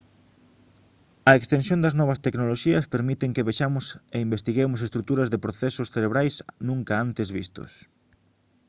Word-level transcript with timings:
a 1.29 1.31
extensión 1.39 1.79
das 1.81 1.97
novas 1.99 2.21
tecnoloxías 2.25 2.89
permiten 2.95 3.33
que 3.35 3.45
vexamos 3.49 3.85
e 4.15 4.17
investiguemos 4.27 4.79
estruturas 4.87 5.29
e 5.35 5.43
procesos 5.45 5.91
cerebrais 5.95 6.35
nunca 6.69 6.93
antes 7.05 7.27
vistos 7.37 7.71